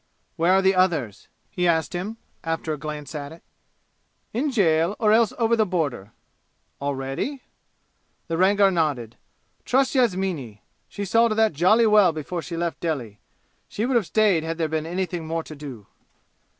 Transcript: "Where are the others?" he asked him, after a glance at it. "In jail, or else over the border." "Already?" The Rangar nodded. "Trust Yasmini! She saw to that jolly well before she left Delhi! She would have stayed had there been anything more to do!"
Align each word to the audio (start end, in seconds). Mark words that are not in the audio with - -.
"Where 0.35 0.53
are 0.53 0.61
the 0.63 0.73
others?" 0.73 1.27
he 1.51 1.67
asked 1.67 1.93
him, 1.93 2.17
after 2.43 2.73
a 2.73 2.77
glance 2.79 3.13
at 3.13 3.31
it. 3.31 3.43
"In 4.33 4.49
jail, 4.49 4.95
or 4.97 5.11
else 5.11 5.31
over 5.37 5.55
the 5.55 5.63
border." 5.63 6.11
"Already?" 6.81 7.43
The 8.27 8.35
Rangar 8.35 8.71
nodded. 8.71 9.15
"Trust 9.63 9.93
Yasmini! 9.93 10.63
She 10.89 11.05
saw 11.05 11.27
to 11.27 11.35
that 11.35 11.53
jolly 11.53 11.85
well 11.85 12.13
before 12.13 12.41
she 12.41 12.57
left 12.57 12.79
Delhi! 12.79 13.19
She 13.69 13.85
would 13.85 13.95
have 13.95 14.07
stayed 14.07 14.43
had 14.43 14.57
there 14.57 14.67
been 14.67 14.87
anything 14.87 15.27
more 15.27 15.43
to 15.43 15.55
do!" 15.55 15.85